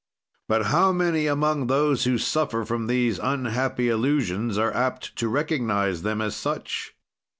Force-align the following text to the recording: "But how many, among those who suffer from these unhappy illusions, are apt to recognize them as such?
"But 0.49 0.65
how 0.73 0.91
many, 0.91 1.27
among 1.27 1.67
those 1.67 2.05
who 2.05 2.17
suffer 2.17 2.65
from 2.65 2.87
these 2.87 3.19
unhappy 3.19 3.87
illusions, 3.87 4.57
are 4.57 4.73
apt 4.73 5.15
to 5.17 5.27
recognize 5.29 6.01
them 6.01 6.21
as 6.21 6.35
such? 6.35 6.95